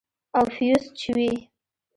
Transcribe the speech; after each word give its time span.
او 0.37 0.43
فيوز 0.55 0.83
چوي. 0.99 1.31